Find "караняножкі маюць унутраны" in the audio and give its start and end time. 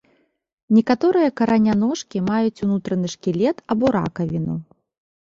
1.41-3.07